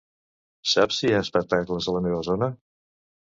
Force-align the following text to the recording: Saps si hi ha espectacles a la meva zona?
Saps 0.69 0.95
si 1.01 1.07
hi 1.09 1.11
ha 1.17 1.19
espectacles 1.25 1.89
a 1.91 1.95
la 1.97 2.03
meva 2.09 2.23
zona? 2.31 2.49